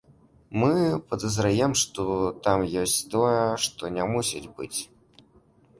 Мы 0.61 0.69
падазраем, 1.11 1.75
што 1.81 2.07
там 2.49 2.59
ёсць 2.85 2.99
тое, 3.13 3.45
што 3.69 3.83
не 3.99 4.03
мусіць 4.17 4.45
быць. 4.57 4.77